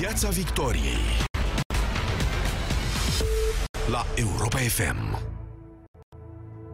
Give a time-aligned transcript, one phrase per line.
[0.00, 0.96] Piața Victoriei
[3.90, 5.18] La Europa FM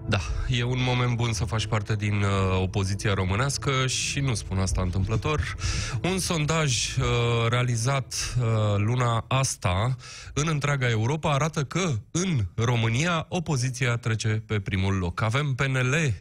[0.08, 4.58] Da, e un moment bun să faci parte din uh, opoziția românească și nu spun
[4.58, 5.56] asta întâmplător.
[6.02, 7.04] Un sondaj uh,
[7.48, 8.44] realizat uh,
[8.76, 9.96] luna asta
[10.34, 15.20] în întreaga Europa arată că în România opoziția trece pe primul loc.
[15.20, 16.14] Avem PNL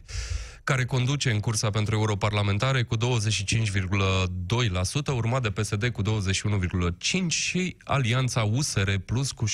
[0.66, 3.00] care conduce în cursa pentru europarlamentare cu 25,2%,
[5.14, 6.08] urmat de PSD cu 21,5%
[7.28, 9.50] și Alianța USR Plus cu 17,7%.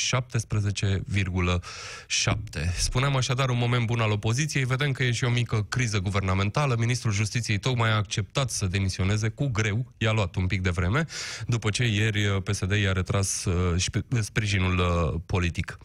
[2.77, 6.77] Spuneam așadar un moment bun al opoziției, vedem că e și o mică criză guvernamentală,
[6.79, 11.05] ministrul justiției tocmai a acceptat să demisioneze cu greu, i-a luat un pic de vreme,
[11.47, 13.85] după ce ieri PSD i-a retras uh,
[14.21, 15.79] sprijinul uh, politic.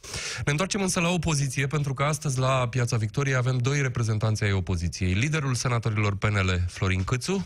[0.45, 4.51] Ne întoarcem însă la opoziție, pentru că astăzi la Piața Victoriei avem doi reprezentanți ai
[4.51, 7.45] opoziției liderul senatorilor PNL, Florin Câțu.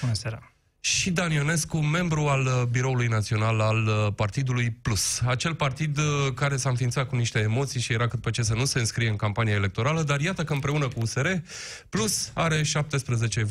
[0.00, 0.52] Bună seara!
[0.80, 5.20] Și Dan Ionescu, membru al uh, Biroului Național al uh, Partidului Plus.
[5.26, 8.54] Acel partid uh, care s-a înființat cu niște emoții și era cât pe ce să
[8.54, 11.26] nu se înscrie în campania electorală, dar iată că împreună cu USR
[11.88, 13.46] Plus are 17,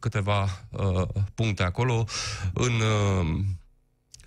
[0.00, 1.02] câteva uh,
[1.34, 2.04] puncte acolo
[2.52, 3.38] în uh,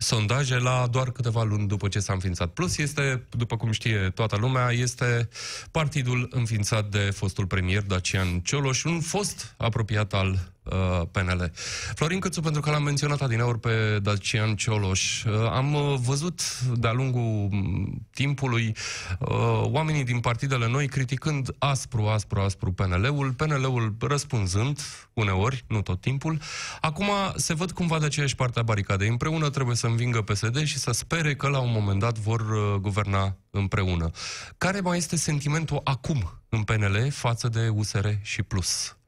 [0.01, 2.49] sondaje la doar câteva luni după ce s-a înființat.
[2.49, 5.29] Plus este, după cum știe toată lumea, este
[5.71, 11.51] partidul înființat de fostul premier Dacian Cioloș, un fost apropiat al uh, PNL.
[11.95, 16.91] Florin Cățu, pentru că l-am menționat adineauri pe Dacian Cioloș, uh, am uh, văzut de-a
[16.91, 18.75] lungul mm, timpului
[19.19, 24.79] uh, oamenii din partidele noi criticând aspru, aspru, aspru PNL-ul, PNL-ul răspunzând
[25.13, 26.39] uneori, nu tot timpul.
[26.81, 29.07] Acum se văd cumva de aceeași parte a baricadei.
[29.07, 32.79] Împreună trebuie să învingă PSD și să spere că la un moment dat vor uh,
[32.81, 34.11] guverna împreună.
[34.57, 38.98] Care mai este sentimentul acum în PNL față de USR și Plus?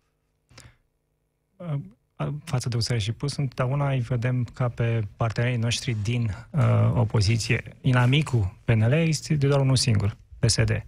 [2.44, 6.62] Față de USR și Plus, întotdeauna îi vedem ca pe partenerii noștri din uh,
[6.94, 7.64] opoziție.
[7.82, 10.86] Inamicul PNL este de doar unul singur, PSD.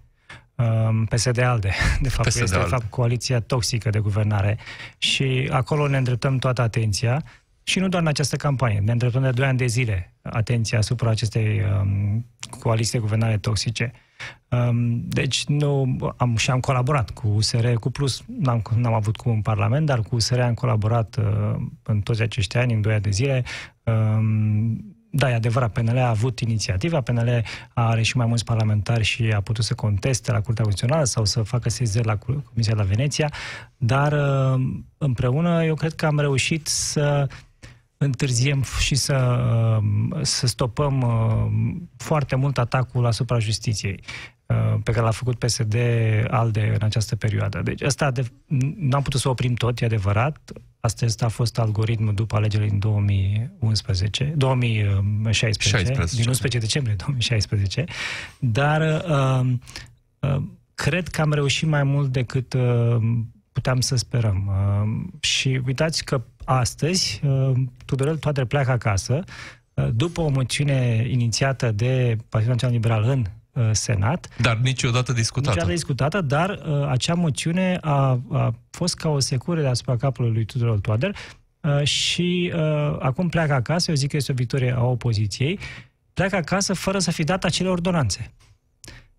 [0.56, 4.58] Um, PSD-ALDE, de fapt, PSD este de fapt coaliția toxică de guvernare
[4.98, 7.24] și acolo ne îndreptăm toată atenția
[7.64, 11.10] și nu doar în această campanie, ne îndreptăm de 2 ani de zile atenția asupra
[11.10, 12.26] acestei um,
[12.60, 13.92] coaliții de guvernare toxice.
[14.50, 19.30] Um, deci nu am și am colaborat cu USR, cu Plus, n-am, n-am avut cu
[19.30, 23.02] un parlament, dar cu USR am colaborat uh, în toți acești ani, în 2 ani
[23.02, 23.44] de zile.
[23.84, 29.24] Um, da, e adevărat, PNL a avut inițiativa, PNL are și mai mulți parlamentari și
[29.24, 33.32] a putut să conteste la Curtea Constituțională sau să facă sezări la Comisia la Veneția,
[33.78, 34.62] dar uh,
[34.98, 37.28] împreună eu cred că am reușit să
[38.04, 39.40] întârziem și să,
[40.22, 44.00] să stopăm uh, foarte mult atacul asupra justiției
[44.46, 45.76] uh, pe care l-a făcut PSD
[46.28, 47.62] ALDE în această perioadă.
[47.62, 48.26] Deci asta de,
[48.78, 50.52] n-am putut să oprim tot, e adevărat.
[50.80, 56.16] Asta a fost algoritmul după alegerile din 2011, 2016, 16.
[56.16, 57.84] din 11 decembrie 2016,
[58.40, 59.54] dar uh,
[60.20, 60.44] uh,
[60.76, 62.98] cred că am reușit mai mult decât uh,
[63.54, 64.44] puteam să sperăm.
[64.48, 67.52] Uh, și uitați că astăzi uh,
[67.86, 69.24] Tudorel Toader pleacă acasă
[69.74, 73.26] uh, după o moțiune inițiată de Partidul Național Liberal în
[73.72, 74.28] Senat.
[74.42, 75.50] Dar niciodată discutată.
[75.50, 80.46] Niciodată discutată, dar uh, acea moțiune a, a fost ca o secură deasupra capului lui
[80.46, 81.16] Tudorel Toader
[81.62, 82.62] uh, și uh,
[83.00, 85.60] acum pleacă acasă, eu zic că este o victorie a opoziției,
[86.14, 88.32] pleacă acasă fără să fi dat acele ordonanțe.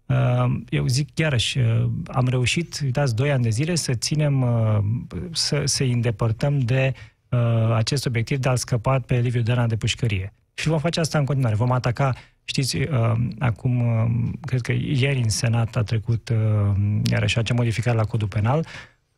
[0.06, 5.28] Ehm, eu zic iarăși, eh, am reușit, uitați, doi ani de zile să ținem, eh,
[5.32, 6.92] să, să îndepărtăm de
[7.28, 10.32] uh, acest obiectiv de a-l scăpa pe Liviu Dana de pușcărie.
[10.54, 11.56] Și vom face asta în continuare.
[11.56, 12.14] Vom ataca,
[12.44, 16.76] știți, uh, acum, uh, cred că ieri în Senat a trecut uh,
[17.10, 18.66] iarăși acea modificare la codul penal,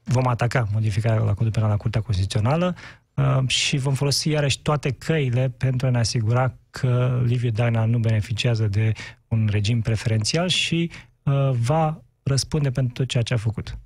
[0.06, 2.74] vom ataca modificarea la codul penal la Curtea Constituțională
[3.14, 7.98] uh, și vom folosi iarăși toate căile pentru a ne asigura că Liviu Dana nu
[7.98, 8.92] beneficiază de
[9.28, 10.90] un regim preferențial și
[11.22, 13.78] uh, va răspunde pentru tot ceea ce a făcut.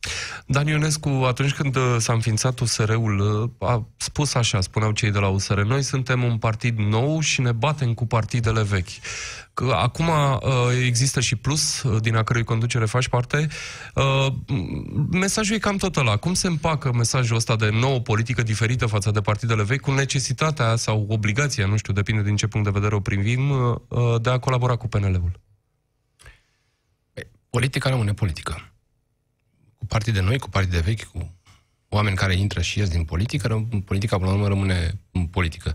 [0.46, 3.18] Dan Ionescu, atunci când uh, s-a înființat USR-ul,
[3.58, 7.40] uh, a spus așa, spuneau cei de la USR, noi suntem un partid nou și
[7.40, 8.88] ne batem cu partidele vechi.
[9.54, 10.40] Că acum uh,
[10.86, 13.48] există și plus, din a cărui conducere faci parte.
[15.10, 16.16] Mesajul e cam tot ăla.
[16.16, 20.76] Cum se împacă mesajul ăsta de nouă politică diferită față de partidele vechi cu necesitatea
[20.76, 23.40] sau obligația, nu știu, depinde din ce punct de vedere o privim,
[24.22, 25.40] de a colabora cu PNL-ul?
[27.50, 28.72] Politica rămâne politică.
[29.78, 31.34] Cu partide noi, cu partide vechi, cu
[31.88, 35.00] oameni care intră și ies din politică, politica până la urmă rămâne
[35.30, 35.72] politică.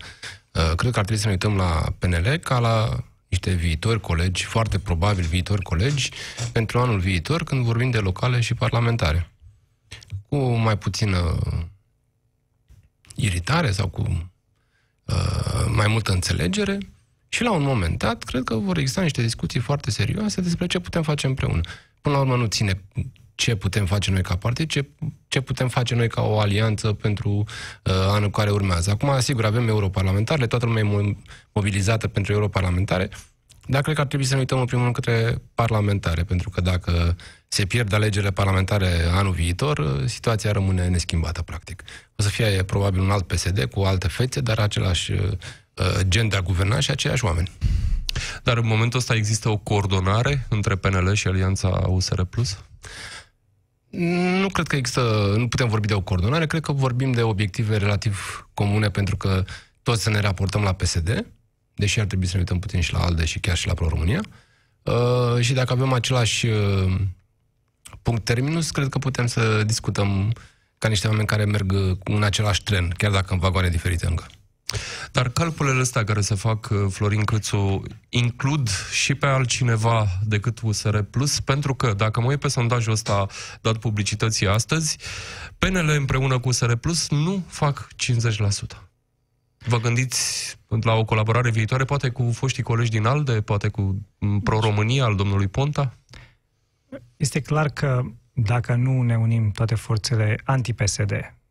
[0.52, 4.44] Uh, cred că ar trebui să ne uităm la PNL ca la niște viitori colegi,
[4.44, 6.12] foarte probabil viitori colegi,
[6.52, 9.30] pentru anul viitor, când vorbim de locale și parlamentare.
[10.30, 11.38] Cu mai puțină
[13.16, 14.32] iritare sau cu
[15.06, 16.78] uh, mai multă înțelegere,
[17.36, 20.80] Și la un moment dat, cred că vor exista niște discuții foarte serioase despre ce
[20.80, 21.62] putem face împreună.
[22.02, 22.82] Până la urmă nu ține
[23.36, 24.86] ce putem face noi ca partid, ce,
[25.28, 28.92] ce putem face noi ca o alianță pentru uh, anul care urmează.
[28.92, 31.16] Acum, sigur, avem europarlamentare, toată lumea e
[31.52, 33.10] mobilizată pentru europarlamentare,
[33.66, 36.62] dar cred că ar trebui să ne uităm în primul rând către parlamentare, pentru că
[36.62, 37.16] dacă
[37.48, 41.84] se pierd alegerile parlamentare anul viitor, uh, situația rămâne neschimbată, practic.
[42.16, 45.32] O să fie probabil un alt PSD cu alte fețe, dar același uh,
[46.02, 47.52] gen de a guverna și aceiași oameni.
[48.44, 52.22] Dar în momentul ăsta există o coordonare între PNL și Alianța USR+.
[54.40, 57.78] Nu cred că există, nu putem vorbi de o coordonare, cred că vorbim de obiective
[57.78, 59.44] relativ comune, pentru că
[59.84, 61.26] toți să ne raportăm la PSD,
[61.74, 64.22] deși ar trebui să ne uităm puțin și la ALDE și chiar și la Pro-România.
[64.84, 66.96] Uh, și dacă avem același uh,
[68.02, 70.34] punct terminus, cred că putem să discutăm
[70.78, 71.74] ca niște oameni care merg
[72.04, 74.26] în același tren, chiar dacă în vagoane diferite încă.
[75.12, 81.00] Dar calculele astea care se fac, uh, Florin Câțu, includ și pe altcineva decât USR
[81.00, 81.40] Plus?
[81.40, 83.28] Pentru că, dacă mă uit pe sondajul ăsta
[83.62, 84.98] dat publicității astăzi,
[85.58, 88.90] PNL împreună cu USR Plus nu fac 50%.
[89.68, 94.08] Vă gândiți la o colaborare viitoare, poate cu foștii colegi din ALDE, poate cu
[94.44, 95.98] Pro-România al domnului Ponta?
[97.18, 98.02] Este clar că
[98.34, 101.42] dacă nu ne unim toate forțele anti-PSD, Uh,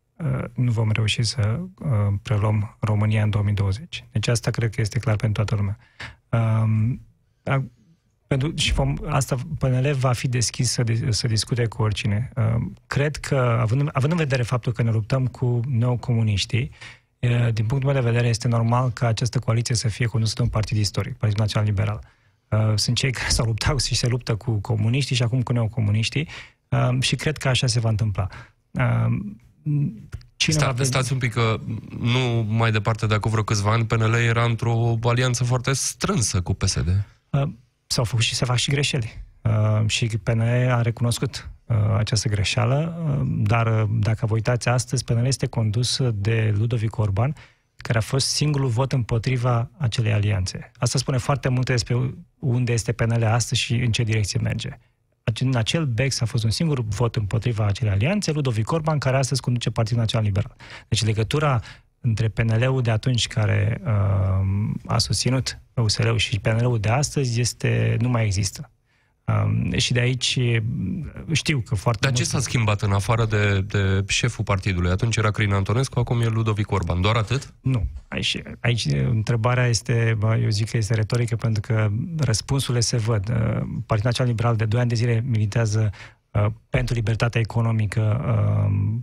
[0.55, 1.89] nu vom reuși să uh,
[2.23, 4.05] preluăm România în 2020.
[4.13, 5.79] Deci asta cred că este clar pentru toată lumea.
[6.63, 7.01] Um,
[8.27, 12.33] pentru, și vom, asta PNL va fi deschis să, să discute cu oricine.
[12.37, 16.71] Um, cred că, având, având în vedere faptul că ne luptăm cu neocomuniștii,
[17.19, 20.43] uh, din punctul meu de vedere, este normal ca această coaliție să fie condusă de
[20.43, 22.13] un partid istoric, Partidul Național Liberal.
[22.75, 26.29] Sunt cei care s-au luptat și se luptă cu comuniștii și acum cu neocomuniștii
[26.69, 28.29] um, și cred că așa se va întâmpla.
[30.37, 30.87] Cine Sta, veni...
[30.87, 31.61] Stați un pic că
[32.01, 36.55] nu mai departe de acum vreo câțiva ani, PNL era într-o alianță foarte strânsă cu
[36.55, 37.07] PSD.
[37.31, 37.43] Uh,
[37.87, 39.23] s-au făcut și se fac și greșeli.
[39.43, 45.05] Uh, și PNL a recunoscut uh, această greșeală, uh, dar uh, dacă vă uitați astăzi,
[45.05, 47.35] PNL este condus de Ludovic Orban,
[47.77, 50.71] care a fost singurul vot împotriva acelei alianțe.
[50.77, 54.79] Asta spune foarte multe despre unde este PNL astăzi și în ce direcție merge
[55.41, 59.41] în acel BEX a fost un singur vot împotriva acelei alianțe, Ludovic Orban, care astăzi
[59.41, 60.57] conduce Partidul Național Liberal.
[60.89, 61.61] Deci legătura
[62.01, 63.91] între PNL-ul de atunci care uh,
[64.87, 68.71] a susținut USL-ul și PNL-ul de astăzi este, nu mai există.
[69.27, 70.39] Um, și de aici
[71.33, 72.23] știu că foarte Dar mult...
[72.23, 74.91] ce s-a schimbat în afară de, de șeful partidului?
[74.91, 77.01] Atunci era Crin Antonescu, acum e Ludovic Orban.
[77.01, 77.55] Doar atât?
[77.61, 77.87] Nu.
[78.09, 81.89] Aici, aici întrebarea este, bă, eu zic că este retorică pentru că
[82.19, 83.29] răspunsurile se văd.
[83.29, 83.37] Uh,
[83.87, 85.91] Partidul Național Liberal de 2 ani de zile militează
[86.31, 89.01] uh, pentru libertatea economică, uh,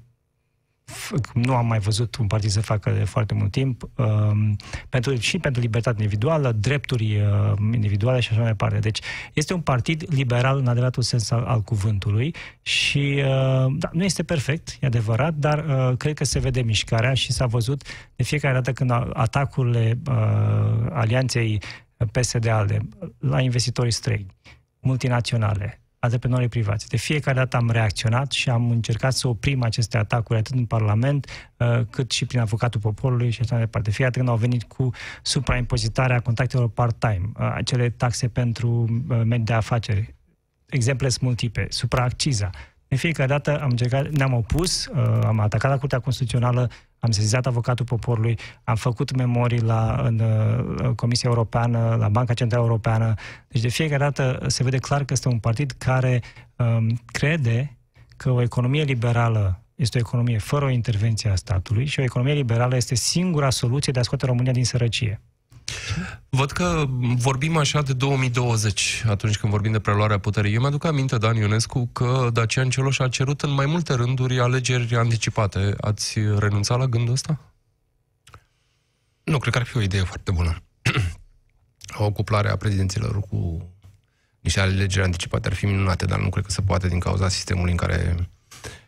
[1.33, 4.55] nu am mai văzut un partid să facă de foarte mult timp, um,
[4.89, 8.79] pentru, și pentru libertate individuală, drepturi uh, individuale și așa mai departe.
[8.79, 8.99] Deci
[9.33, 14.23] este un partid liberal în adevăratul sens al, al cuvântului și uh, da, nu este
[14.23, 17.83] perfect, e adevărat, dar uh, cred că se vede mișcarea și s-a văzut
[18.15, 20.15] de fiecare dată când atacurile uh,
[20.91, 21.61] alianței
[22.11, 22.79] PSD-ALDE
[23.19, 24.35] la investitorii străini,
[24.79, 26.87] multinaționale, antreprenorii privați.
[26.87, 31.27] De fiecare dată am reacționat și am încercat să oprim aceste atacuri atât în Parlament,
[31.57, 33.89] uh, cât și prin avocatul poporului și așa mai departe.
[33.89, 34.89] De fiecare dată când au venit cu
[35.21, 38.69] supraimpozitarea contactelor part-time, uh, acele taxe pentru
[39.09, 40.15] uh, medii de afaceri,
[40.65, 42.49] exemple sunt multiple, supraacciza.
[42.87, 44.89] De fiecare dată am încercat, ne-am opus,
[45.23, 46.69] am atacat la Curtea Constituțională,
[47.03, 52.63] am sezizat avocatul poporului, am făcut memorii la în, uh, Comisia Europeană, la Banca Centrală
[52.63, 53.13] Europeană.
[53.47, 56.21] Deci de fiecare dată se vede clar că este un partid care
[56.55, 57.77] um, crede
[58.17, 62.33] că o economie liberală este o economie fără o intervenție a statului și o economie
[62.33, 65.21] liberală este singura soluție de a scoate România din sărăcie.
[66.29, 66.85] Văd că
[67.15, 70.53] vorbim așa de 2020, atunci când vorbim de preluarea puterii.
[70.53, 74.95] Eu mi-aduc aminte, Dan Ionescu, că Dacian Cioloș a cerut în mai multe rânduri alegeri
[74.95, 75.73] anticipate.
[75.81, 77.39] Ați renunțat la gândul ăsta?
[79.23, 80.57] Nu, cred că ar fi o idee foarte bună.
[82.01, 83.69] o ocuplare a prezidenților cu
[84.39, 87.71] niște alegeri anticipate ar fi minunate, dar nu cred că se poate din cauza sistemului
[87.71, 88.29] în care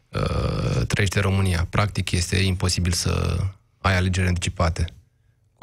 [0.10, 1.68] uh, trăiește România.
[1.70, 3.40] Practic este imposibil să
[3.78, 4.86] ai alegeri anticipate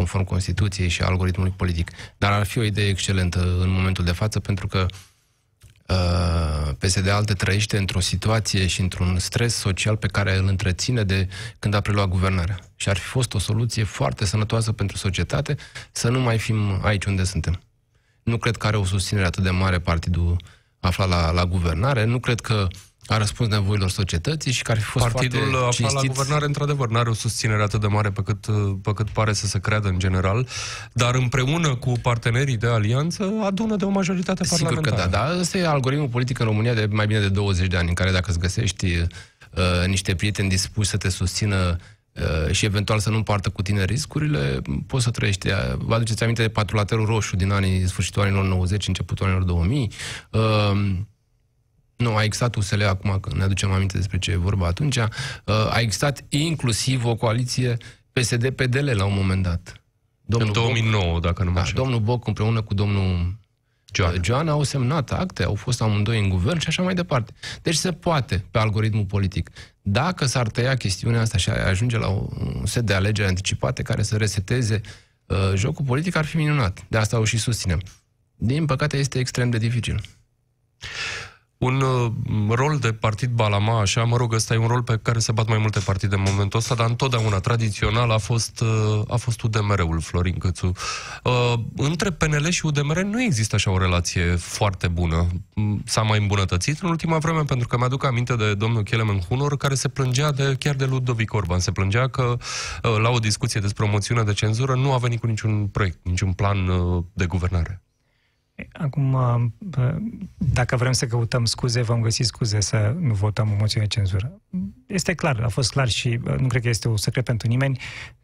[0.01, 1.91] conform Constituției și algoritmului politic.
[2.19, 4.87] Dar ar fi o idee excelentă în momentul de față, pentru că
[5.87, 11.29] uh, PSD Alte trăiește într-o situație și într-un stres social pe care îl întreține de
[11.59, 12.59] când a preluat guvernarea.
[12.77, 15.57] Și ar fi fost o soluție foarte sănătoasă pentru societate
[15.93, 17.61] să nu mai fim aici unde suntem.
[18.23, 20.37] Nu cred că are o susținere atât de mare partidul
[20.79, 22.69] aflat la, la guvernare, nu cred că
[23.07, 26.01] a răspuns nevoilor societății și care ar fi fost Partidul foarte aflat cinstit.
[26.09, 28.47] la guvernare, într-adevăr, nu are o susținere atât de mare pe cât,
[28.83, 30.47] pe cât pare să se creadă în general,
[30.93, 35.09] dar împreună cu partenerii de alianță adună de o majoritate Sigur că parlamentară.
[35.11, 37.89] da, dar ăsta e algoritmul politic în România de mai bine de 20 de ani,
[37.89, 41.77] în care dacă îți găsești uh, niște prieteni dispuși să te susțină
[42.13, 45.49] uh, și eventual să nu împartă cu tine riscurile, poți să trăiești.
[45.79, 49.91] Vă aduceți aminte de patrulaterul roșu din anii, sfârșitul anilor 90, începutul anilor 2000.
[50.31, 50.41] Uh,
[52.01, 54.97] nu, a existat USL acum, că ne aducem aminte despre ce e vorba atunci.
[54.97, 55.09] Uh,
[55.71, 57.77] a existat inclusiv o coaliție
[58.13, 59.81] PSD-PDL la un moment dat.
[60.27, 61.77] În Boc- 2009, dacă nu mă da, înșel.
[61.77, 63.39] domnul Boc împreună cu domnul
[63.93, 64.21] Joana.
[64.23, 67.33] Joana au semnat acte, au fost amândoi în guvern și așa mai departe.
[67.63, 69.51] Deci se poate pe algoritmul politic.
[69.83, 74.03] Dacă s-ar tăia chestiunea asta și ar ajunge la un set de alegeri anticipate care
[74.03, 74.81] să reseteze
[75.27, 76.85] uh, jocul politic, ar fi minunat.
[76.89, 77.81] De asta o și susținem.
[78.37, 80.01] Din păcate este extrem de dificil.
[81.61, 82.13] Un uh,
[82.49, 85.49] rol de partid Balama, așa, mă rog, ăsta e un rol pe care se bat
[85.49, 90.01] mai multe partide în momentul ăsta, dar întotdeauna, tradițional, a fost, uh, a fost UDMR-ul,
[90.01, 90.73] Florin Câțu.
[91.25, 95.27] Uh, între PNL și UDMR nu există așa o relație foarte bună.
[95.55, 99.57] Mm, S-a mai îmbunătățit în ultima vreme, pentru că mi-aduc aminte de domnul Kelemen Hunor,
[99.57, 101.59] care se plângea de, chiar de Ludovic Orban.
[101.59, 105.21] Se plângea că, uh, la o discuție despre o moțiune de cenzură, nu a venit
[105.21, 107.83] cu niciun proiect, niciun plan uh, de guvernare.
[108.73, 109.45] Acum, uh,
[110.37, 114.41] dacă vrem să căutăm scuze, vom găsi scuze să nu votăm o moțiune de cenzură.
[114.87, 117.79] Este clar, a fost clar și uh, nu cred că este un secret pentru nimeni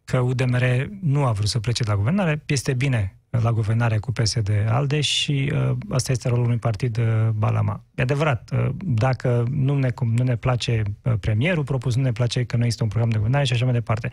[0.05, 2.43] că UDMR nu a vrut să plece de la guvernare.
[2.47, 7.29] Este bine uh, la guvernare cu PSD-ALDE și uh, asta este rolul unui partid uh,
[7.35, 7.85] Balama.
[7.95, 12.13] E adevărat, uh, dacă nu ne, cum nu ne place uh, premierul propus, nu ne
[12.13, 14.11] place că nu există un program de guvernare și așa mai departe.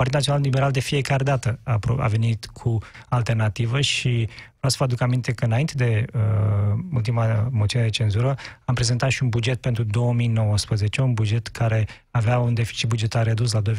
[0.00, 2.78] Partidul Național Liberal de fiecare dată a, pro- a venit cu
[3.08, 4.08] alternativă și
[4.56, 6.20] vreau să vă aduc aminte că înainte de uh,
[6.92, 12.38] ultima moțiune de cenzură am prezentat și un buget pentru 2019, un buget care avea
[12.38, 13.70] un deficit bugetar redus la 2,1%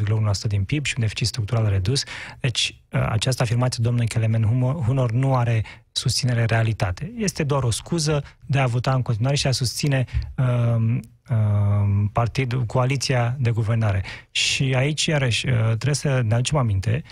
[0.47, 2.03] din PIB și un deficit structural redus.
[2.39, 7.13] Deci uh, această afirmație domnului Kelemen Humo- Hunor nu are susținere realitate.
[7.17, 10.05] Este doar o scuză de a vota în continuare și a susține
[10.37, 10.99] uh,
[11.31, 14.03] uh, partidul, coaliția de guvernare.
[14.31, 17.03] Și aici, iarăși, uh, trebuie să ne aducem aminte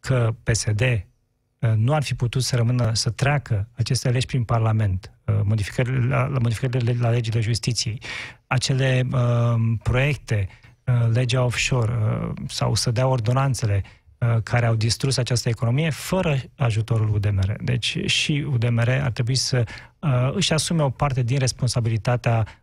[0.00, 5.12] că PSD uh, nu ar fi putut să rămână, să treacă aceste legi prin Parlament,
[5.24, 8.00] uh, modificările la, la modificările la legile justiției,
[8.46, 10.48] acele uh, proiecte,
[10.84, 13.82] uh, legea offshore, uh, sau să dea ordonanțele
[14.18, 17.56] uh, care au distrus această economie fără ajutorul UDMR.
[17.60, 19.64] Deci și UDMR ar trebui să
[19.98, 22.57] uh, își asume o parte din responsabilitatea uh,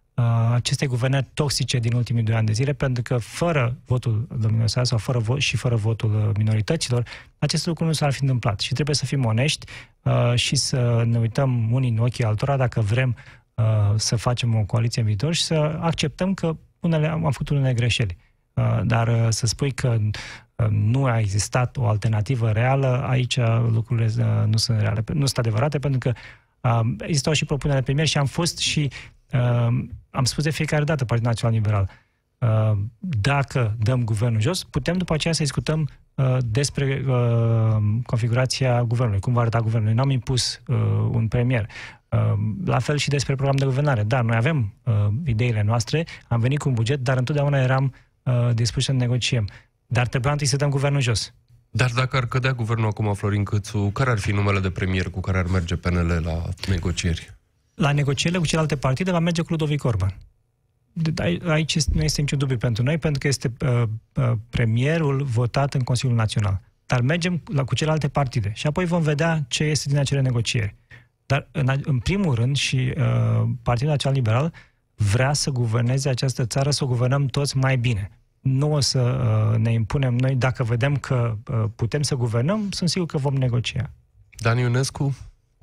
[0.53, 4.85] acestei guvernări toxice din ultimii doi ani de zile, pentru că fără votul domnului Sara
[4.85, 7.03] sau fără vo- și fără votul uh, minorităților,
[7.37, 8.59] acest lucru nu s-ar fi întâmplat.
[8.59, 9.65] Și trebuie să fim onești
[10.03, 13.15] uh, și să ne uităm unii în ochii altora dacă vrem
[13.53, 13.63] uh,
[13.95, 17.73] să facem o coaliție în viitor și să acceptăm că unele, am am făcut unele
[17.73, 18.17] greșeli.
[18.53, 19.97] Uh, dar uh, să spui că
[20.55, 25.25] uh, nu a existat o alternativă reală, aici uh, lucrurile uh, nu sunt reale, nu
[25.25, 26.11] sunt adevărate, pentru că
[26.61, 28.97] uh, existau și propunere premier și am fost și uh,
[30.09, 31.89] am spus de fiecare dată Partidul Național Liberal,
[32.37, 39.19] uh, dacă dăm guvernul jos, putem după aceea să discutăm uh, despre uh, configurația guvernului,
[39.19, 39.87] cum va arăta guvernul.
[39.87, 40.77] Noi n-am impus uh,
[41.11, 41.69] un premier.
[42.09, 42.33] Uh,
[42.65, 44.03] la fel și despre program de guvernare.
[44.03, 44.93] Da, noi avem uh,
[45.25, 49.49] ideile noastre, am venit cu un buget, dar întotdeauna eram uh, dispuși să negociem.
[49.87, 51.33] Dar trebuia întâi să dăm guvernul jos.
[51.69, 55.19] Dar dacă ar cădea guvernul acum, Florin Câțu, care ar fi numele de premier cu
[55.19, 57.35] care ar merge PNL la negocieri?
[57.75, 60.17] La negocierile cu celelalte partide va merge cu Ludovic Orban.
[60.93, 64.31] De- ai- Aici este- nu este niciun dubiu pentru noi, pentru că este uh, uh,
[64.49, 66.61] premierul votat în Consiliul Național.
[66.85, 70.75] Dar mergem la, cu celelalte partide și apoi vom vedea ce este din acele negocieri.
[71.25, 74.53] Dar, în, a- în primul rând, și uh, Partidul Național Liberal
[74.95, 78.09] vrea să guverneze această țară, să o guvernăm toți mai bine.
[78.39, 82.89] Nu o să uh, ne impunem noi, dacă vedem că uh, putem să guvernăm, sunt
[82.89, 83.91] sigur că vom negocia.
[84.37, 85.15] Dan Ionescu,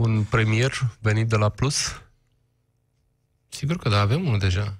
[0.02, 2.02] un premier venit de la Plus?
[3.48, 4.76] Sigur că da, avem unul deja.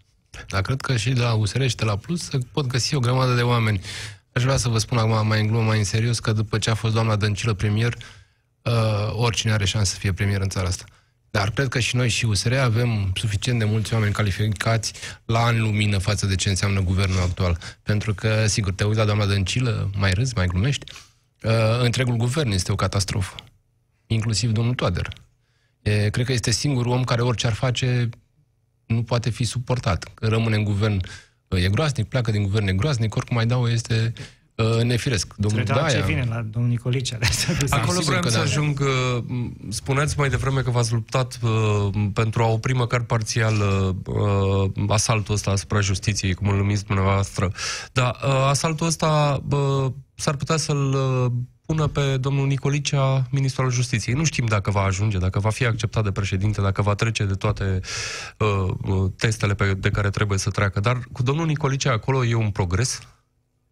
[0.49, 2.99] Dar cred că și de la USR și de la Plus se pot găsi o
[2.99, 3.81] grămadă de oameni.
[4.33, 6.71] Aș vrea să vă spun acum mai în glumă, mai în serios, că după ce
[6.71, 7.95] a fost doamna Dăncilă premier,
[8.63, 8.73] uh,
[9.13, 10.85] oricine are șansă să fie premier în țara asta.
[11.31, 14.93] Dar cred că și noi și USR avem suficient de mulți oameni calificați
[15.25, 17.59] la an lumină față de ce înseamnă guvernul actual.
[17.83, 20.93] Pentru că, sigur, te uiți la doamna Dăncilă, mai râzi, mai glumești,
[21.43, 23.35] uh, întregul guvern este o catastrofă.
[24.07, 25.09] Inclusiv domnul Toader.
[25.83, 28.09] E, cred că este singurul om care orice ar face
[28.87, 30.11] nu poate fi suportat.
[30.15, 31.01] Că rămâne în guvern
[31.49, 34.13] e groaznic, pleacă din guvern e groaznic, oricum mai dau este
[34.55, 35.35] uh, nefiresc.
[35.37, 35.89] Domnul Daia...
[35.89, 37.19] ce vine la domnul Nicolicea.
[37.71, 38.43] Acolo vreau să da.
[38.43, 39.25] ajung, uh,
[39.69, 43.55] spuneați mai devreme că v-ați luptat uh, pentru a opri măcar parțial
[44.05, 47.53] uh, asaltul ăsta asupra justiției, cum îl numiți dumneavoastră.
[47.93, 51.33] Dar uh, asaltul ăsta uh, s-ar putea să-l uh,
[51.67, 54.15] pună pe domnul Nicolicea, ministrul al justiției.
[54.15, 57.35] Nu știm dacă va ajunge, dacă va fi acceptat de președinte, dacă va trece de
[57.35, 57.81] toate
[58.39, 60.81] uh, uh testele pe, de care trebuie să treacă.
[60.81, 63.01] Dar cu domnul Nicolicea acolo e un progres?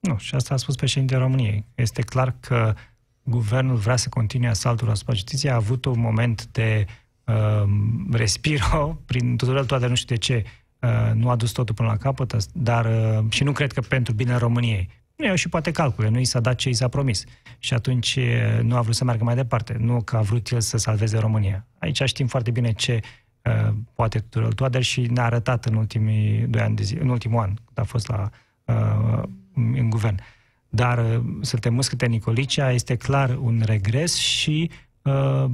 [0.01, 1.65] Nu, și asta a spus președintele României.
[1.75, 2.75] Este clar că
[3.23, 5.53] guvernul vrea să continue asaltul asupra justiției.
[5.53, 6.87] A avut un moment de
[7.25, 7.63] uh,
[8.11, 10.45] respiro prin tuturor toate, nu știu de ce,
[10.81, 14.13] uh, nu a dus totul până la capăt, dar uh, și nu cred că pentru
[14.13, 15.00] bine României.
[15.21, 17.25] Nu iau și poate calcule, nu i s-a dat ce i s-a promis.
[17.59, 20.61] Și atunci uh, nu a vrut să meargă mai departe, nu că a vrut el
[20.61, 21.67] să salveze România.
[21.79, 23.01] Aici știm foarte bine ce
[23.43, 27.41] uh, poate tuturor Toader și ne-a arătat în ultimii doi ani de zi, în ultimul
[27.41, 28.31] an, când a fost la
[28.65, 29.23] uh,
[29.55, 30.21] în guvern.
[30.69, 34.71] Dar uh, să te muscăte Nicolicea este clar un regres și
[35.03, 35.45] uh,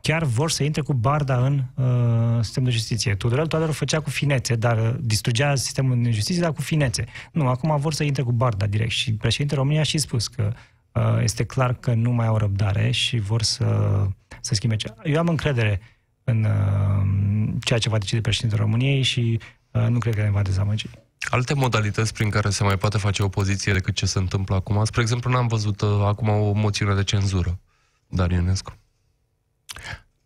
[0.00, 3.14] chiar vor să intre cu barda în uh, sistemul de justiție.
[3.14, 7.04] Tudorel Toader o făcea cu finețe, dar uh, distrugea sistemul de justiție, dar cu finețe.
[7.32, 10.52] Nu, acum vor să intre cu barda direct și președintele România a și spus că
[10.92, 13.66] uh, este clar că nu mai au răbdare și vor să,
[14.40, 14.76] să schimbe.
[15.04, 15.80] Eu am încredere
[16.24, 20.42] în uh, ceea ce va decide președintele României și uh, nu cred că ne va
[20.42, 20.86] dezamăgi
[21.30, 24.84] alte modalități prin care se mai poate face opoziție decât ce se întâmplă acum?
[24.84, 27.58] Spre exemplu, n-am văzut uh, acum o moțiune de cenzură.
[28.08, 28.76] Dar Ionescu.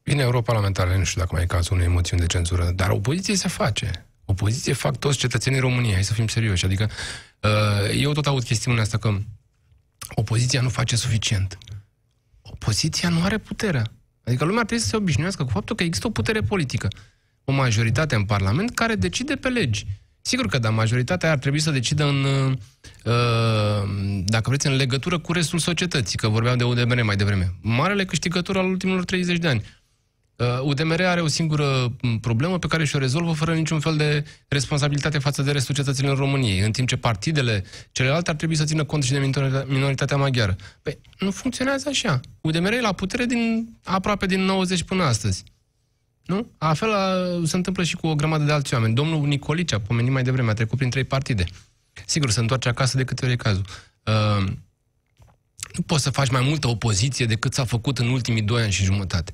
[0.05, 3.49] Bine, europarlamentare, nu știu dacă mai e cazul unei moțiuni de cenzură, dar opoziție se
[3.49, 4.07] face.
[4.25, 6.65] Opoziție fac toți cetățenii României, hai să fim serioși.
[6.65, 6.91] Adică,
[7.41, 9.19] uh, eu tot aud chestiunea asta că
[10.15, 11.59] opoziția nu face suficient.
[12.43, 13.93] Opoziția nu are puterea.
[14.25, 16.89] Adică lumea trebuie să se obișnuiască cu faptul că există o putere politică.
[17.45, 19.87] O majoritate în Parlament care decide pe legi.
[20.21, 23.83] Sigur că da, majoritatea ar trebui să decidă în, uh,
[24.25, 27.55] dacă vreți, în legătură cu restul societății, că vorbeam de UDMR mai devreme.
[27.61, 29.63] Marele câștigător al ultimilor 30 de ani.
[30.37, 35.19] Uh, UDMR are o singură problemă pe care și-o rezolvă fără niciun fel de responsabilitate
[35.19, 39.03] față de restul cetățenilor României, în timp ce partidele celelalte ar trebui să țină cont
[39.03, 39.33] și de
[39.67, 40.57] minoritatea maghiară.
[40.83, 42.21] Păi, nu funcționează așa.
[42.41, 45.45] UDMR e la putere din aproape din 90 până astăzi.
[46.25, 46.51] Nu?
[46.59, 46.91] A fel
[47.47, 48.95] se întâmplă și cu o grămadă de alți oameni.
[48.95, 51.45] Domnul Nicolice a pomenit mai devreme, a trecut prin trei partide.
[52.07, 53.65] Sigur, se întoarce acasă de câte ori e cazul.
[54.05, 54.47] Uh,
[55.73, 58.85] nu poți să faci mai multă opoziție decât s-a făcut în ultimii doi ani și
[58.85, 59.33] jumătate.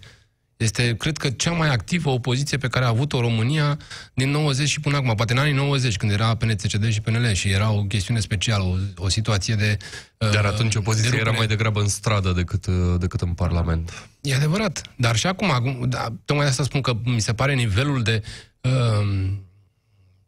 [0.61, 3.79] Este, cred că, cea mai activă opoziție pe care a avut-o România
[4.15, 5.15] din 90 și până acum.
[5.15, 8.77] Poate în anii 90, când era PNCCD și PNL și era o chestiune specială, o,
[8.97, 9.77] o situație de...
[10.19, 14.09] Uh, Dar atunci opoziția de era mai degrabă în stradă decât, uh, decât în Parlament.
[14.21, 14.83] E adevărat.
[14.97, 18.23] Dar și acum, acum da, tocmai de asta spun că mi se pare nivelul de
[18.61, 19.31] uh,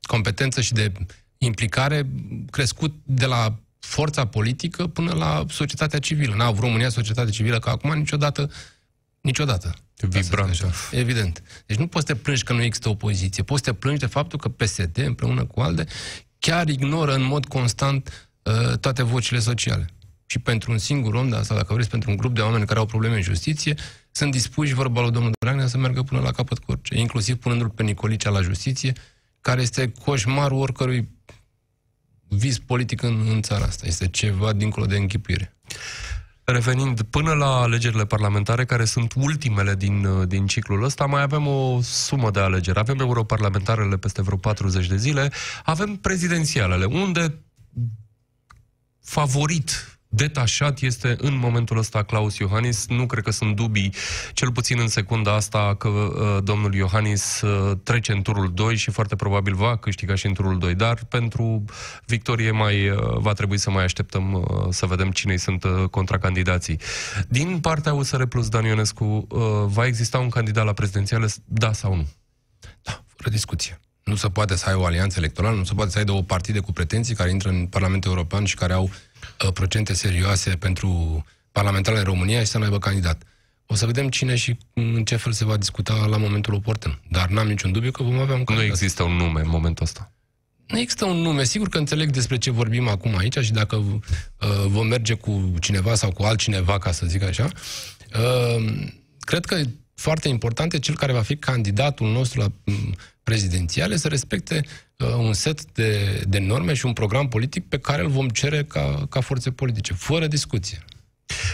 [0.03, 0.92] competență și de
[1.38, 2.07] implicare
[2.51, 6.35] crescut de la forța politică până la societatea civilă.
[6.35, 8.51] N-a avut România societate civilă ca acum niciodată
[9.22, 9.74] Niciodată.
[9.96, 10.64] Vibrant.
[10.90, 11.42] Evident.
[11.66, 13.42] Deci nu poți să te plângi că nu există opoziție.
[13.42, 15.85] Poți să te plângi de faptul că PSD, împreună cu ALDE,
[16.38, 19.87] chiar ignoră în mod constant uh, toate vocile sociale.
[20.26, 22.87] Și pentru un singur om, sau dacă vreți, pentru un grup de oameni care au
[22.87, 23.74] probleme în justiție,
[24.11, 26.98] sunt dispuși, vorba lui domnul Dragnea, să meargă până la capăt cu orice.
[26.98, 28.92] Inclusiv punându-l pe Nicolicea la justiție,
[29.40, 31.08] care este coșmarul oricărui
[32.28, 33.87] vis politic în, în țara asta.
[33.87, 35.56] Este ceva dincolo de închipuire
[36.53, 41.47] revenind până la alegerile parlamentare, care sunt ultimele din, uh, din ciclul ăsta, mai avem
[41.47, 42.79] o sumă de alegeri.
[42.79, 45.33] Avem europarlamentarele peste vreo 40 de zile,
[45.65, 47.38] avem prezidențialele, unde
[49.01, 52.87] favorit detașat este în momentul ăsta Claus Iohannis.
[52.88, 53.94] Nu cred că sunt dubii,
[54.33, 58.90] cel puțin în secunda asta, că uh, domnul Iohannis uh, trece în turul 2 și
[58.90, 61.64] foarte probabil va câștiga și în turul 2, dar pentru
[62.07, 66.81] victorie mai uh, va trebui să mai așteptăm uh, să vedem cine sunt uh, contracandidații.
[67.29, 71.94] Din partea USR plus Dan Ionescu, uh, va exista un candidat la prezidențiale, da sau
[71.94, 72.07] nu?
[72.83, 73.81] Da, fără discuție.
[74.05, 76.59] Nu se poate să ai o alianță electorală, nu se poate să ai două partide
[76.59, 78.91] cu pretenții care intră în Parlamentul European și care au
[79.45, 83.23] Uh, procente serioase pentru parlamentarele în România și să nu aibă candidat.
[83.67, 87.01] O să vedem cine și în ce fel se va discuta la momentul oportun.
[87.11, 88.57] Dar n-am niciun dubiu că vom avea un candidat.
[88.57, 90.12] Nu există un nume în momentul ăsta.
[90.67, 91.45] Nu există un nume.
[91.45, 94.03] Sigur că înțeleg despre ce vorbim acum aici și dacă uh,
[94.67, 97.51] vom merge cu cineva sau cu altcineva, ca să zic așa,
[98.15, 98.88] uh,
[99.19, 99.61] cred că
[99.95, 104.64] foarte important e cel care va fi candidatul nostru la mm, prezidențiale să respecte
[104.98, 108.64] uh, un set de, de norme și un program politic pe care îl vom cere
[108.64, 110.85] ca, ca forțe politice, fără discuție.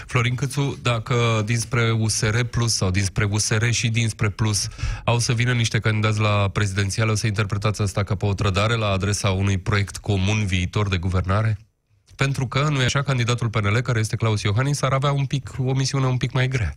[0.07, 4.68] Florin Câțu, dacă dinspre USR Plus sau dinspre USR și dinspre Plus
[5.04, 8.74] au să vină niște candidați la prezidențială, o să interpretați asta ca pe o trădare
[8.74, 11.59] la adresa unui proiect comun viitor de guvernare?
[12.16, 15.54] Pentru că, nu e așa, candidatul PNL, care este Claus Iohannis, ar avea un pic,
[15.59, 16.76] o misiune un pic mai grea.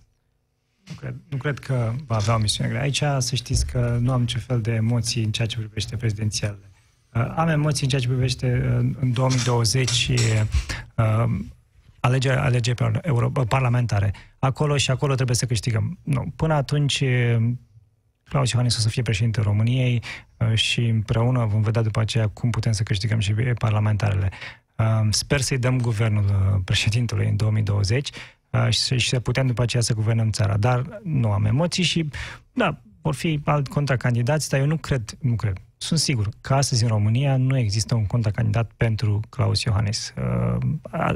[0.88, 2.82] Nu cred, nu cred că va avea o misiune grea.
[2.82, 6.72] Aici să știți că nu am niciun fel de emoții în ceea ce privește prezidențialele.
[7.14, 11.24] Uh, am emoții în ceea ce privește uh, în 2020 uh,
[12.00, 14.14] alegeri, alegeri euro, parlamentare.
[14.40, 16.00] Acolo și acolo trebuie să câștigăm.
[16.04, 16.34] Nu.
[16.36, 17.04] Până atunci,
[18.24, 20.04] Claus Iohannis o să fie președinte României
[20.54, 24.32] și împreună vom vedea după aceea cum putem să câștigăm și parlamentarele.
[25.10, 28.10] Sper să-i dăm guvernul președintelui în 2020
[28.70, 30.58] și să putem după aceea să guvernăm țara.
[30.58, 32.10] Dar nu am emoții și,
[32.54, 36.84] da, vor fi alt contracandidați, dar eu nu cred, nu cred, sunt sigur că astăzi
[36.84, 40.14] în România nu există un contracandidat pentru Claus Iohannis.
[40.18, 40.70] Uh,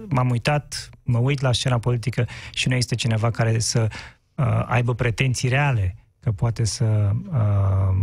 [0.09, 3.87] m-am uitat, mă uit la scena politică și nu există cineva care să
[4.35, 7.95] uh, aibă pretenții reale că poate să, uh,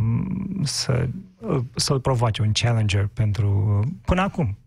[0.63, 1.09] să,
[1.75, 3.81] să-l provoace un challenger pentru...
[4.05, 4.59] Până acum,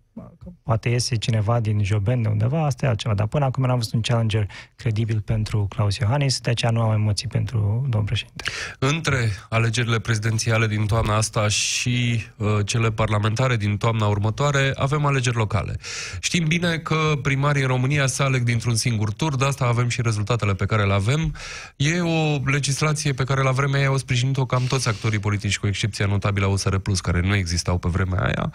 [0.64, 3.14] poate iese cineva din Joben de undeva, asta e altceva.
[3.14, 6.92] Dar până acum n-am văzut un challenger credibil pentru Claus Iohannis, de aceea nu am
[6.92, 8.44] emoții pentru domnul președinte.
[8.80, 15.36] Între alegerile prezidențiale din toamna asta și uh, cele parlamentare din toamna următoare, avem alegeri
[15.36, 15.78] locale.
[16.20, 20.02] Știm bine că primarii în România se aleg dintr-un singur tur, de asta avem și
[20.02, 21.36] rezultatele pe care le avem.
[21.76, 25.68] E o legislație pe care la vremea aia au sprijinit-o cam toți actorii politici, cu
[25.68, 28.52] excepția notabilă a USR Plus, care nu existau pe vremea aia.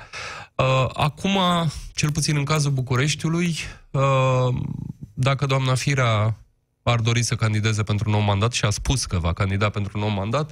[0.55, 1.39] Uh, acum,
[1.95, 3.57] cel puțin în cazul Bucureștiului,
[3.91, 4.55] uh,
[5.15, 6.37] dacă doamna Firea
[6.83, 9.93] ar dori să candideze pentru un nou mandat și a spus că va candida pentru
[9.95, 10.51] un nou mandat,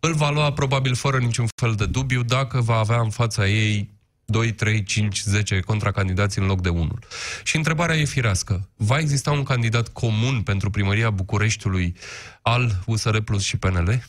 [0.00, 3.94] îl va lua probabil fără niciun fel de dubiu dacă va avea în fața ei
[4.24, 6.98] 2, 3, 5, 10 contracandidați în loc de unul.
[7.44, 8.68] Și întrebarea e firească.
[8.76, 11.96] Va exista un candidat comun pentru primăria Bucureștiului
[12.42, 14.04] al USR Plus și PNL?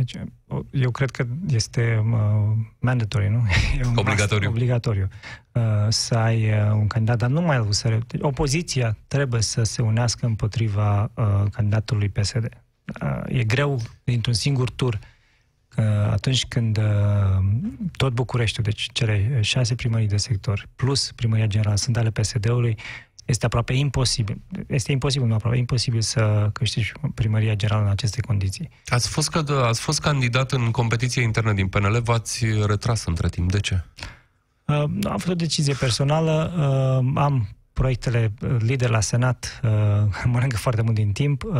[0.00, 0.22] Deci,
[0.70, 3.42] eu cred că este uh, mandatory, nu?
[3.80, 4.48] E un obligatoriu.
[4.48, 5.08] Obligatoriu
[5.52, 7.92] uh, să ai uh, un candidat, dar nu mai USR.
[8.06, 12.48] Deci, opoziția trebuie să se unească împotriva uh, candidatului PSD.
[13.02, 14.98] Uh, e greu dintr-un singur tur
[15.76, 16.84] uh, atunci când uh,
[17.96, 22.76] tot Bucureștiul, deci cele șase primării de sector, plus primăria generală, sunt ale PSD-ului,
[23.30, 28.68] este aproape imposibil, este imposibil, nu aproape imposibil să câștigi primăria generală în aceste condiții.
[28.86, 33.50] Ați fost, că, ați fost candidat în competiție internă din PNL, v-ați retras între timp.
[33.50, 33.84] De ce?
[34.64, 36.52] Uh, am fost o decizie personală,
[37.02, 39.70] uh, am proiectele lider la Senat, uh,
[40.32, 41.52] mănâncă foarte mult din timp, uh,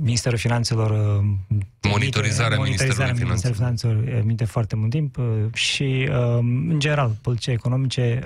[0.00, 6.78] Ministerul Finanțelor uh, monitorizarea, monitorizarea Ministerului Finanțelor emite foarte mult timp uh, și, uh, în
[6.78, 8.20] general, politice economice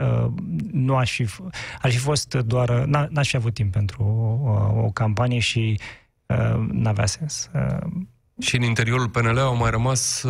[0.73, 1.29] nu aș fi,
[1.83, 4.03] aș fi fost doar, n-aș fi avut timp pentru
[4.45, 5.81] o, o campanie și
[6.71, 7.51] n-avea sens.
[8.41, 10.25] Și în interiorul PNL au mai rămas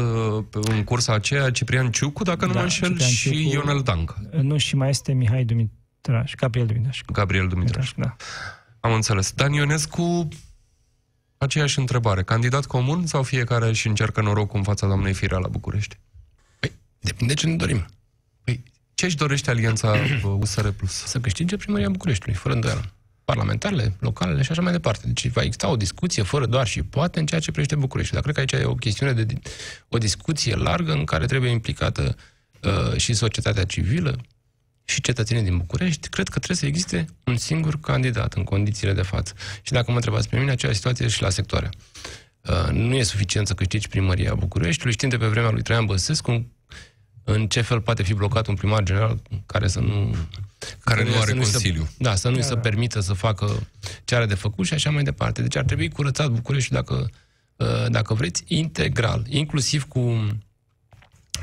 [0.51, 4.17] în cursa aceea Ciprian Ciucu, dacă nu da, mă înșel, Ciprian și Ciucu, Ionel Danc.
[4.41, 7.01] Nu, și mai este Mihai Dumitraș, Gabriel Dumitraș.
[7.13, 7.93] Gabriel Dumitraș.
[7.97, 8.17] Da.
[8.81, 9.33] Am înțeles.
[9.33, 10.29] Dan Ionescu
[11.39, 12.23] Aceeași întrebare.
[12.23, 15.99] Candidat comun sau fiecare și încearcă norocul în fața doamnei Firea la București?
[16.59, 17.87] Păi, depinde ce ne dorim.
[18.45, 18.63] Păi,
[18.95, 19.95] ce își dorește alianța
[20.41, 20.93] USR Plus?
[20.93, 22.93] Să câștige primăria Bucureștiului, fără îndoială.
[23.25, 25.07] Parlamentarele, localele și așa mai departe.
[25.07, 28.13] Deci va exista o discuție fără doar și poate în ceea ce privește București.
[28.13, 29.27] Dar cred că aici e o chestiune de
[29.89, 32.17] o discuție largă în care trebuie implicată
[32.63, 34.19] uh, și societatea civilă,
[34.89, 39.03] și cetățenii din București, cred că trebuie să existe un singur candidat în condițiile de
[39.03, 39.33] față.
[39.63, 41.71] Și dacă mă întrebați pe mine, aceeași situație și la sectoare.
[42.41, 44.93] Uh, nu e suficient să câștigi primăria Bucureștiului.
[44.93, 46.47] Știm de pe vremea lui Traian Băsescu
[47.25, 50.15] în ce fel poate fi blocat un primar general care să nu...
[50.81, 51.83] Care nu are consiliu.
[51.83, 52.61] Să, da, să nu-i da, să da.
[52.61, 53.69] permită să facă
[54.05, 55.43] ce are de făcut și așa mai departe.
[55.43, 57.11] Deci ar trebui curățat Bucureștiul dacă,
[57.57, 60.27] uh, dacă vreți, integral, inclusiv cu,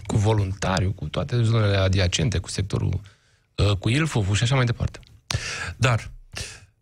[0.06, 3.00] cu voluntariu, cu toate zonele adiacente, cu sectorul Uh,
[3.80, 5.00] cu Ilfov și așa mai departe.
[5.78, 6.12] Dar,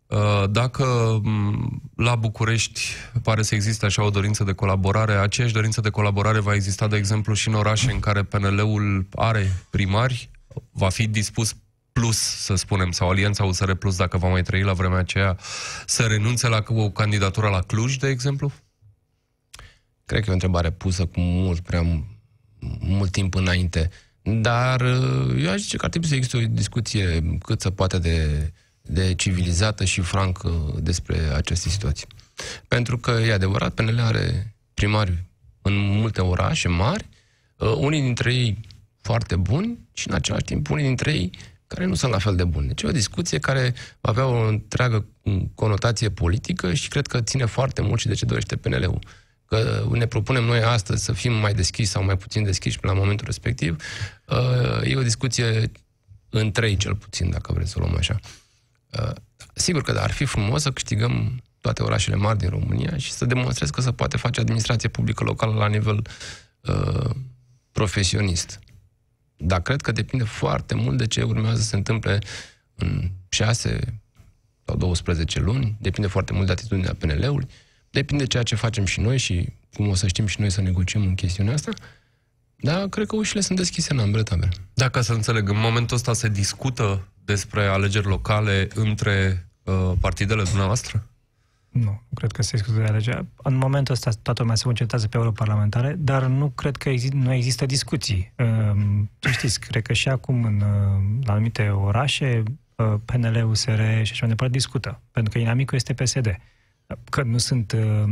[0.06, 2.80] uh, dacă mm, la București
[3.22, 6.96] pare să existe așa o dorință de colaborare, aceeași dorință de colaborare va exista, de
[6.96, 10.30] exemplu, și în orașe în care PNL-ul are primari,
[10.70, 11.54] va fi dispus
[11.92, 15.36] plus, să spunem, sau Alianța USR Plus, dacă va mai trăi la vremea aceea,
[15.86, 18.52] să renunțe la o candidatură la Cluj, de exemplu?
[20.04, 22.04] Cred că e o întrebare pusă cu mult prea
[22.80, 23.90] mult timp înainte.
[24.22, 27.98] Dar uh, eu aș zice că ar trebui să existe o discuție cât se poate
[27.98, 28.50] de,
[28.82, 32.06] de civilizată și francă despre aceste situații.
[32.68, 35.24] Pentru că, e adevărat, PNL are primari
[35.62, 37.08] în multe orașe mari,
[37.56, 38.58] uh, unii dintre ei
[39.00, 41.30] foarte buni și, în același timp, unii dintre ei
[41.66, 42.66] care nu sunt la fel de buni.
[42.66, 45.06] Deci e o discuție care va avea o întreagă
[45.54, 48.98] conotație politică și cred că ține foarte mult și de ce dorește PNL-ul
[49.52, 53.26] că ne propunem noi astăzi să fim mai deschiși sau mai puțin deschiși la momentul
[53.26, 53.82] respectiv,
[54.28, 55.70] uh, e o discuție
[56.28, 58.20] în trei cel puțin, dacă vreți să o luăm așa.
[58.90, 59.12] Uh,
[59.54, 63.70] sigur că ar fi frumos să câștigăm toate orașele mari din România și să demonstrez
[63.70, 66.06] că se poate face administrație publică locală la nivel
[66.60, 67.10] uh,
[67.72, 68.58] profesionist.
[69.36, 72.18] Dar cred că depinde foarte mult de ce urmează să se întâmple
[72.74, 74.00] în 6
[74.64, 77.48] sau 12 luni, depinde foarte mult de atitudinea PNL-ului,
[77.92, 80.60] depinde de ceea ce facem și noi și cum o să știm și noi să
[80.60, 81.70] negociem în chestiunea asta,
[82.56, 84.50] dar cred că ușile sunt deschise în ambele tabere.
[84.74, 91.06] Dacă să înțeleg, în momentul ăsta se discută despre alegeri locale între uh, partidele dumneavoastră?
[91.68, 93.26] Nu, nu cred că se discută de alegeri.
[93.36, 97.32] În momentul ăsta toată lumea se concentrează pe europarlamentare, dar nu cred că exist, nu
[97.32, 98.32] există discuții.
[98.38, 102.42] Uh, știți, cred că și acum în, uh, la anumite orașe
[102.76, 106.36] uh, PNL, USR și așa mai departe discută, pentru că inamicul este PSD.
[107.10, 108.04] Că nu sunt uh,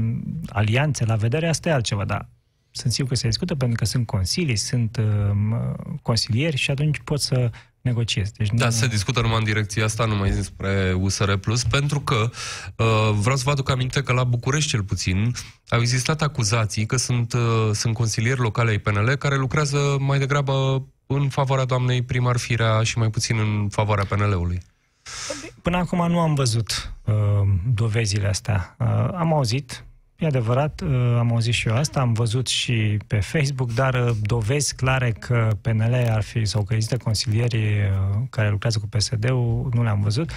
[0.48, 2.28] alianțe la vedere, asta e altceva, dar
[2.70, 7.20] sunt sigur că se discută pentru că sunt consilii, sunt uh, consilieri și atunci pot
[7.20, 8.30] să negociez.
[8.30, 8.70] Deci da, nu...
[8.70, 11.32] se discută numai în direcția asta, nu mai despre USR+,
[11.70, 12.30] pentru că
[12.76, 15.32] uh, vreau să vă aduc aminte că la București cel puțin
[15.68, 20.86] au existat acuzații că sunt, uh, sunt consilieri locale ai PNL care lucrează mai degrabă
[21.06, 24.60] în favoarea doamnei primar Firea și mai puțin în favoarea PNL-ului.
[25.62, 27.14] Până acum nu am văzut uh,
[27.74, 28.76] dovezile astea.
[28.78, 29.84] Uh, am auzit,
[30.20, 34.16] E adevărat, uh, am auzit și eu asta, am văzut și pe Facebook, dar uh,
[34.22, 39.70] dovezi clare că PNL ar fi, sau că există consilieri uh, care lucrează cu PSD-ul,
[39.72, 40.30] nu le-am văzut.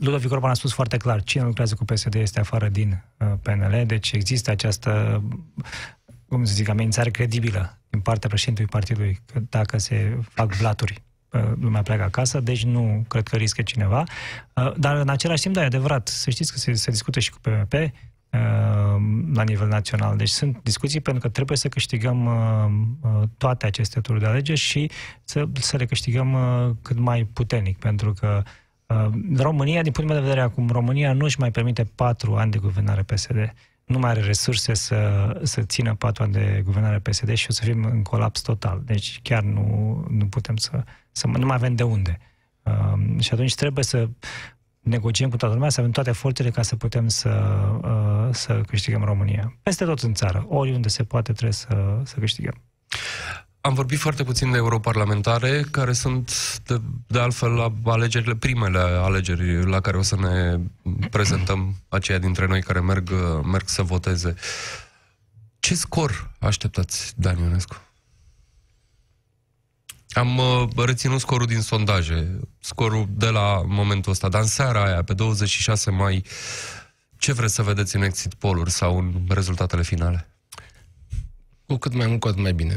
[0.00, 3.04] Ludovic Orban a spus foarte clar, cine lucrează cu PSD este afară din
[3.42, 5.22] PNL, deci există această,
[6.28, 11.02] cum să zic, amenințare credibilă din partea președintelui partidului, că dacă se fac blaturi
[11.60, 14.04] lumea pleacă acasă, deci nu cred că riscă cineva.
[14.76, 17.38] Dar în același timp, da, e adevărat, să știți că se, se discută și cu
[17.40, 17.74] PMP,
[19.34, 20.16] la nivel național.
[20.16, 24.58] Deci sunt discuții pentru că trebuie să câștigăm uh, uh, toate aceste tururi de alegeri
[24.58, 24.90] și
[25.24, 28.42] să, să le câștigăm uh, cât mai puternic, pentru că
[29.36, 32.58] România, din punctul meu de vedere acum, România nu își mai permite patru ani de
[32.58, 33.54] guvernare PSD.
[33.84, 37.64] Nu mai are resurse să, să țină patru ani de guvernare PSD și o să
[37.64, 38.82] fim în colaps total.
[38.84, 41.26] Deci chiar nu, nu putem să, să...
[41.26, 42.18] Nu mai avem de unde.
[42.62, 44.08] Uh, și atunci trebuie să
[44.80, 47.30] negociem cu toată lumea, să avem toate forțele ca să putem să,
[47.82, 49.56] uh, să câștigăm România.
[49.62, 52.62] Peste tot în țară, oriunde se poate, trebuie să, să câștigăm.
[53.60, 56.32] Am vorbit foarte puțin de europarlamentare, care sunt,
[56.64, 60.60] de, de altfel, la alegerile, primele alegeri la care o să ne
[61.10, 63.10] prezentăm aceia dintre noi care merg,
[63.52, 64.34] merg să voteze.
[65.58, 67.83] Ce scor așteptați, Dan Ionescu?
[70.14, 75.02] Am uh, reținut scorul din sondaje, scorul de la momentul ăsta, dar în seara aia,
[75.02, 76.24] pe 26 mai,
[77.18, 80.28] ce vreți să vedeți în exit poluri sau în rezultatele finale?
[81.66, 82.74] Cu cât mai mult, cu atât mai bine.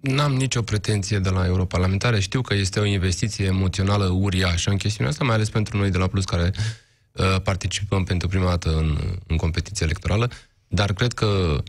[0.00, 2.20] N-am nicio pretenție de la europarlamentare.
[2.20, 5.98] Știu că este o investiție emoțională uriașă în chestiunea asta, mai ales pentru noi de
[5.98, 6.52] la Plus, care
[7.12, 10.30] uh, participăm pentru prima dată în, în competiție electorală,
[10.68, 11.62] dar cred că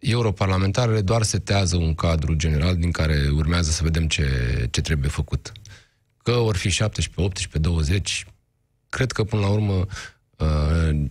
[0.00, 4.28] europarlamentarele doar setează un cadru general din care urmează să vedem ce,
[4.70, 5.52] ce trebuie făcut.
[6.22, 8.26] Că or fi 17, 18, 20,
[8.88, 9.86] cred că până la urmă
[10.36, 11.04] uh,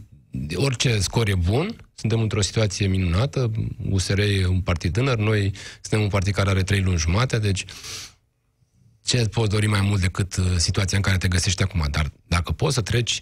[0.55, 3.51] orice scor e bun, suntem într-o situație minunată,
[3.89, 7.65] USR e un partid tânăr, noi suntem un partid care are trei luni jumate, deci
[9.03, 11.87] ce poți dori mai mult decât uh, situația în care te găsești acum?
[11.91, 13.19] Dar dacă poți să treci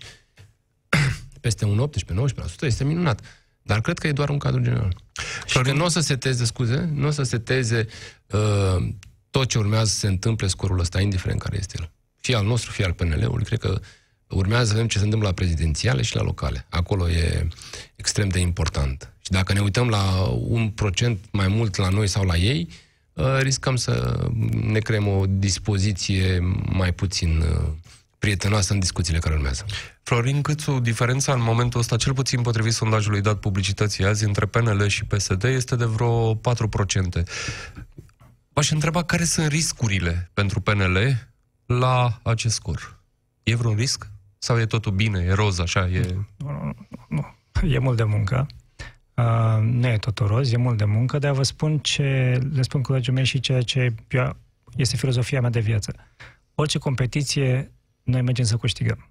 [1.42, 3.22] peste un 18-19%, este minunat.
[3.68, 4.96] Dar cred că e doar un cadru general.
[5.46, 7.88] Și că nu o să seteze, scuze, nu o să seteze
[8.32, 8.88] uh,
[9.30, 11.92] tot ce urmează să se întâmple scorul ăsta, indiferent care este el.
[12.16, 13.46] Fie al nostru, fie al PNL-ului.
[13.46, 13.80] Cred că
[14.28, 16.66] urmează să vedem ce se întâmplă la prezidențiale și la locale.
[16.70, 17.48] Acolo e
[17.96, 19.14] extrem de important.
[19.22, 22.70] Și dacă ne uităm la un procent mai mult la noi sau la ei,
[23.14, 24.26] uh, riscăm să
[24.62, 26.40] ne creăm o dispoziție
[26.72, 27.70] mai puțin uh,
[28.20, 29.66] prietenoasă în discuțiile care urmează.
[30.04, 34.88] Florin Câțu, diferența în momentul ăsta, cel puțin potrivit sondajului dat publicității azi, între PNL
[34.88, 36.40] și PSD este de vreo 4%.
[38.54, 40.98] V-aș întreba care sunt riscurile pentru PNL
[41.66, 43.00] la acest scor.
[43.44, 44.08] E vreun risc?
[44.38, 46.16] Sau e totul bine, e roz, așa, e...
[46.38, 47.26] Nu, nu,
[47.62, 47.68] nu.
[47.68, 48.48] E mult de muncă.
[49.14, 52.82] Uh, nu e totul roz, e mult de muncă, dar vă spun ce le spun
[52.82, 53.96] colegii mei și ceea ce
[54.76, 55.94] este filozofia mea de viață.
[56.56, 57.72] Orice competiție
[58.08, 59.10] noi mergem să câștigăm.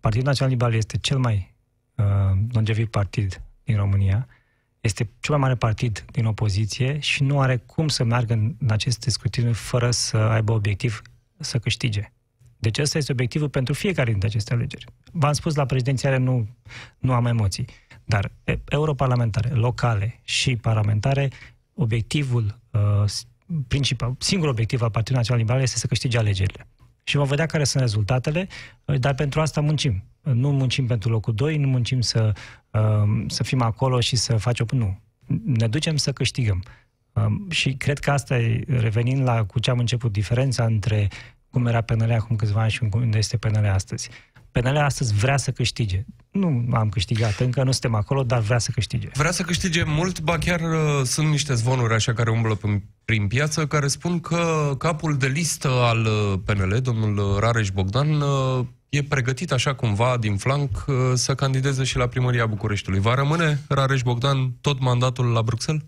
[0.00, 1.54] Partidul Național Liberal este cel mai
[1.94, 2.04] uh,
[2.52, 4.26] longeviv partid din România,
[4.80, 8.70] este cel mai mare partid din opoziție și nu are cum să meargă în, în
[8.70, 11.02] aceste scrutine fără să aibă obiectiv
[11.38, 12.12] să câștige.
[12.58, 14.84] Deci ăsta este obiectivul pentru fiecare dintre aceste alegeri.
[15.12, 16.48] V-am spus, la prezidențiale nu,
[16.98, 17.66] nu am emoții,
[18.04, 18.32] dar
[18.68, 21.30] europarlamentare, locale și parlamentare,
[21.74, 23.04] obiectivul uh,
[23.68, 26.66] principal, singurul obiectiv al Partidului Național Liberal este să câștige alegerile.
[27.02, 28.48] Și vom vedea care sunt rezultatele,
[28.84, 30.04] uh, dar pentru asta muncim.
[30.22, 32.32] Nu muncim pentru locul 2, nu muncim să,
[32.70, 34.66] uh, să fim acolo și să facem...
[34.70, 35.00] Nu.
[35.44, 36.62] Ne ducem să câștigăm.
[37.12, 41.08] Um, și cred că asta e, revenind la cu ce am început, diferența între
[41.50, 44.10] cum era PNL acum câțiva ani și unde este PNL astăzi.
[44.52, 46.04] PNL astăzi vrea să câștige.
[46.30, 49.08] Nu am câștigat, încă nu suntem acolo, dar vrea să câștige.
[49.12, 53.26] Vrea să câștige mult, ba chiar uh, sunt niște zvonuri așa care umblă prin, prin
[53.26, 59.02] piață, care spun că capul de listă al uh, PNL, domnul Rareș Bogdan, uh, e
[59.02, 63.00] pregătit așa cumva din flanc uh, să candideze și la primăria Bucureștiului.
[63.00, 65.82] Va rămâne Rareș Bogdan tot mandatul la Bruxelles?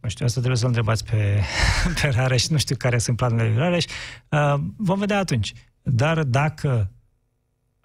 [0.00, 1.40] Nu știu, asta trebuie să-l întrebați pe,
[2.00, 3.84] pe Rareș, nu știu care sunt planurile lui Rareș.
[4.28, 5.52] Uh, vom vedea atunci.
[5.82, 7.02] Dar dacă uh,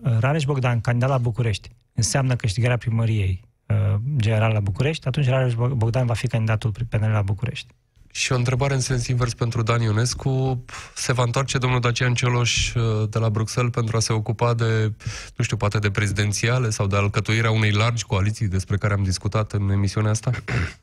[0.03, 6.05] Rareș Bogdan, candidat la București, înseamnă câștigarea primăriei uh, general la București, atunci Rareș Bogdan
[6.05, 7.67] va fi candidatul PNL la București.
[8.11, 10.65] Și o întrebare în sens invers pentru Dan Ionescu.
[10.95, 14.93] Se va întoarce domnul Dacian Cioloș uh, de la Bruxelles pentru a se ocupa de,
[15.35, 19.51] nu știu, poate de prezidențiale sau de alcătuirea unei largi coaliții despre care am discutat
[19.51, 20.31] în emisiunea asta?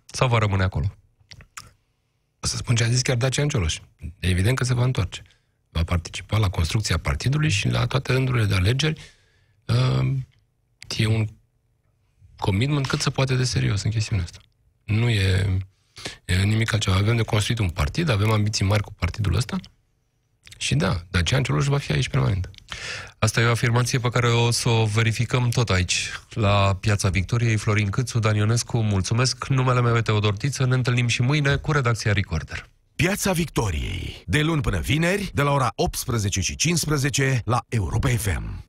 [0.04, 0.86] Sau va rămâne acolo?
[2.40, 3.80] O să spun ce a zis chiar Dacian Cioloș.
[3.98, 5.22] E evident că se va întoarce.
[5.76, 9.00] Va participa la construcția partidului și la toate rândurile de alegeri.
[9.66, 10.16] Uh,
[10.96, 11.26] e un
[12.36, 14.38] commitment cât se poate de serios în chestiunea asta.
[14.84, 15.58] Nu e
[16.24, 16.96] E nimic altceva.
[16.96, 19.56] Avem de construit un partid, avem ambiții mari cu partidul ăsta
[20.58, 22.50] și da, Dacian Cioloș va fi aici permanent.
[23.18, 27.56] Asta e o afirmație pe care o să o verificăm tot aici, la Piața Victoriei.
[27.56, 29.46] Florin Câțu, Dan Ionescu, mulțumesc.
[29.46, 30.66] Numele meu e Teodor Tiță.
[30.66, 32.68] Ne întâlnim și mâine cu redacția Recorder.
[32.96, 34.22] Piața Victoriei.
[34.26, 38.64] De luni până vineri, de la ora 18 și 15 la Europa FM.